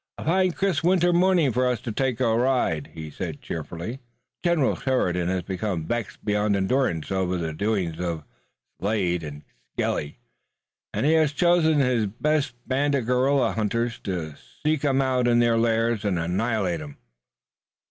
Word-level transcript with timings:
"A 0.17 0.25
fine 0.25 0.51
crisp 0.53 0.83
winter 0.83 1.13
morning 1.13 1.51
for 1.51 1.67
us 1.67 1.79
to 1.81 1.91
take 1.91 2.19
a 2.19 2.35
ride," 2.35 2.89
he 2.95 3.11
said 3.11 3.39
cheerfully. 3.39 3.99
"General 4.43 4.75
Sheridan 4.75 5.27
has 5.27 5.43
become 5.43 5.85
vexed 5.85 6.25
beyond 6.25 6.55
endurance 6.55 7.11
over 7.11 7.37
the 7.37 7.53
doings 7.53 7.99
of 7.99 8.23
Slade 8.79 9.21
and 9.21 9.43
Skelly, 9.75 10.17
and 10.91 11.05
he 11.05 11.13
has 11.13 11.33
chosen 11.33 11.77
his 11.81 12.07
best 12.07 12.55
band 12.67 12.95
of 12.95 13.05
guerrilla 13.05 13.51
hunters 13.51 13.99
to 13.99 14.33
seek 14.65 14.83
'em 14.83 15.03
out 15.03 15.27
in 15.27 15.37
their 15.37 15.59
lairs 15.59 16.03
and 16.03 16.17
annihilate 16.17 16.81
'em." 16.81 16.97